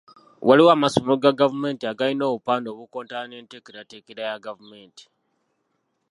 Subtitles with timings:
[0.47, 5.03] Waliwo amasomero ga gavumenti agalina obupande obukontana n’enteekerateekera ya gavumenti.